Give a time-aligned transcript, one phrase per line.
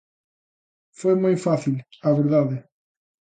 [0.99, 1.75] Foi moi fácil,
[2.07, 2.57] a verdade.